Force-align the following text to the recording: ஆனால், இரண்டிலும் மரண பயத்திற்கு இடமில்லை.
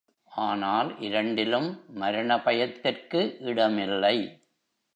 ஆனால், 0.31 0.99
இரண்டிலும் 0.99 1.83
மரண 1.93 2.39
பயத்திற்கு 2.39 3.37
இடமில்லை. 3.39 4.15